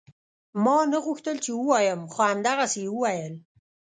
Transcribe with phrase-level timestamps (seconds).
[0.63, 3.33] ما نه غوښتل چې ووايم خو همدغسې يې وويل.